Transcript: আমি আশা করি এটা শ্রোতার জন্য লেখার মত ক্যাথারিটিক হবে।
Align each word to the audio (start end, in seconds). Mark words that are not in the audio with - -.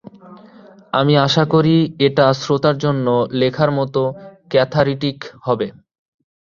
আমি 0.93 1.13
আশা 1.25 1.43
করি 1.53 1.75
এটা 2.05 2.25
শ্রোতার 2.39 2.75
জন্য 2.83 3.07
লেখার 3.39 3.69
মত 3.77 3.95
ক্যাথারিটিক 4.51 5.17
হবে। 5.45 5.67